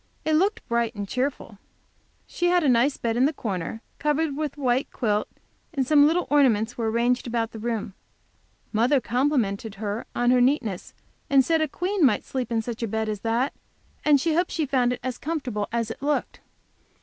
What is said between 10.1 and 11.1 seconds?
on her neatness,